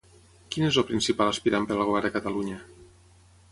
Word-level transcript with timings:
Quin 0.55 0.65
és 0.67 0.79
el 0.81 0.85
principal 0.91 1.29
aspirant 1.35 1.69
per 1.73 1.77
al 1.77 1.85
govern 1.91 2.09
de 2.09 2.13
Catalunya? 2.19 2.61